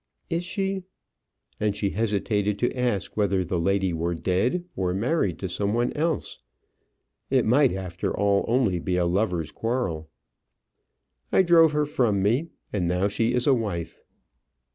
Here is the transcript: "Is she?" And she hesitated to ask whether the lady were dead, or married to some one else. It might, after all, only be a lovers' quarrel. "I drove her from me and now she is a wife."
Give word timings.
"Is 0.31 0.43
she?" 0.43 0.81
And 1.59 1.77
she 1.77 1.91
hesitated 1.91 2.57
to 2.57 2.75
ask 2.75 3.15
whether 3.15 3.43
the 3.43 3.59
lady 3.59 3.93
were 3.93 4.15
dead, 4.15 4.65
or 4.75 4.95
married 4.95 5.37
to 5.37 5.47
some 5.47 5.75
one 5.75 5.93
else. 5.93 6.39
It 7.29 7.45
might, 7.45 7.71
after 7.71 8.11
all, 8.11 8.43
only 8.47 8.79
be 8.79 8.97
a 8.97 9.05
lovers' 9.05 9.51
quarrel. 9.51 10.09
"I 11.31 11.43
drove 11.43 11.73
her 11.73 11.85
from 11.85 12.23
me 12.23 12.49
and 12.73 12.87
now 12.87 13.09
she 13.09 13.31
is 13.35 13.45
a 13.45 13.53
wife." 13.53 14.01